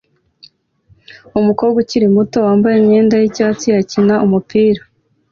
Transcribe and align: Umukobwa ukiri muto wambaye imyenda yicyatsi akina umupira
Umukobwa 1.39 1.77
ukiri 1.83 2.07
muto 2.15 2.37
wambaye 2.45 2.75
imyenda 2.79 3.15
yicyatsi 3.21 3.67
akina 3.81 4.15
umupira 4.25 4.81